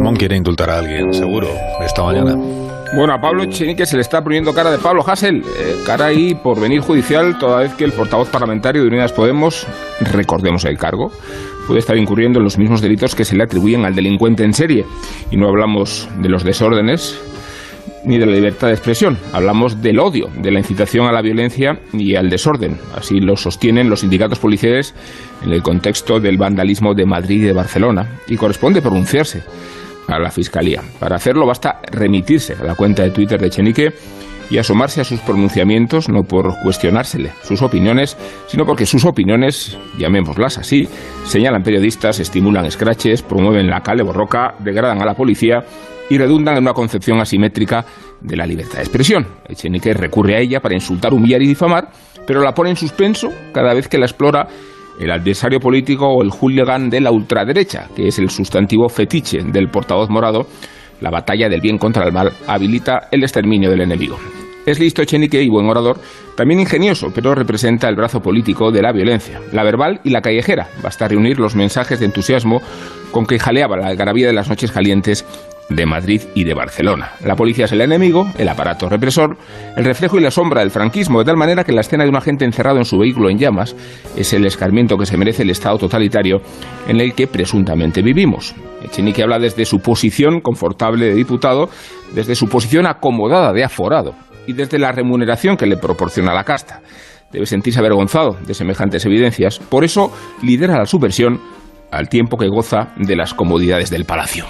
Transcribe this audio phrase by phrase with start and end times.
[0.00, 1.46] Ramón quiere indultar a alguien, seguro,
[1.84, 2.34] esta mañana.
[2.96, 6.34] Bueno, a Pablo Echenique se le está poniendo cara de Pablo Hassel, eh, cara ahí
[6.34, 9.66] por venir judicial, toda vez que el portavoz parlamentario de Unidas Podemos,
[10.00, 11.12] recordemos el cargo,
[11.66, 14.86] puede estar incurriendo en los mismos delitos que se le atribuyen al delincuente en serie.
[15.30, 17.20] Y no hablamos de los desórdenes
[18.02, 21.78] ni de la libertad de expresión, hablamos del odio, de la incitación a la violencia
[21.92, 22.78] y al desorden.
[22.96, 24.94] Así lo sostienen los sindicatos policiales
[25.44, 29.42] en el contexto del vandalismo de Madrid y de Barcelona, y corresponde pronunciarse
[30.08, 30.82] a la Fiscalía.
[30.98, 33.92] Para hacerlo basta remitirse a la cuenta de Twitter de Chenique
[34.50, 38.16] y asomarse a sus pronunciamientos, no por cuestionársele sus opiniones,
[38.48, 40.88] sino porque sus opiniones, llamémoslas así,
[41.24, 45.64] señalan periodistas, estimulan escraches, promueven la calle borroca, degradan a la policía
[46.10, 47.84] y redundan en una concepción asimétrica
[48.20, 49.26] de la libertad de expresión.
[49.48, 51.88] Echenique recurre a ella para insultar, humillar y difamar,
[52.26, 54.48] pero la pone en suspenso cada vez que la explora
[55.00, 59.68] el adversario político o el hooligan de la ultraderecha, que es el sustantivo fetiche del
[59.68, 60.46] portavoz morado,
[61.00, 64.18] la batalla del bien contra el mal habilita el exterminio del enemigo.
[64.66, 65.98] Es listo Echenique y buen orador,
[66.36, 70.68] también ingenioso, pero representa el brazo político de la violencia, la verbal y la callejera.
[70.82, 72.60] Basta reunir los mensajes de entusiasmo
[73.10, 75.24] con que jaleaba la algarabía de las noches calientes
[75.70, 77.12] de Madrid y de Barcelona.
[77.24, 79.38] La policía es el enemigo, el aparato represor,
[79.76, 82.16] el reflejo y la sombra del franquismo, de tal manera que la escena de un
[82.16, 83.74] agente encerrado en su vehículo en llamas
[84.16, 86.42] es el escarmiento que se merece el Estado totalitario
[86.88, 88.54] en el que presuntamente vivimos.
[88.82, 91.70] Echenique habla desde su posición confortable de diputado,
[92.14, 94.14] desde su posición acomodada de aforado
[94.46, 96.80] y desde la remuneración que le proporciona la casta.
[97.32, 100.12] Debe sentirse avergonzado de semejantes evidencias, por eso
[100.42, 101.40] lidera la subversión
[101.92, 104.46] al tiempo que goza de las comodidades del palacio.